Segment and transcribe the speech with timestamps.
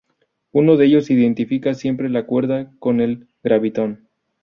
[0.51, 4.09] Uno de ellos identifica siempre la cuerda con el gravitón.